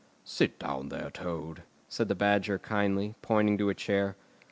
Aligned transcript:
"Sit 0.25 0.57
down 0.57 0.89
there, 0.89 1.11
Toad," 1.11 1.61
said 1.87 2.07
the 2.07 2.15
Badger 2.15 2.57
kindly, 2.57 3.13
pointing 3.21 3.55
to 3.59 3.69
a 3.69 3.75
chair. 3.75 4.15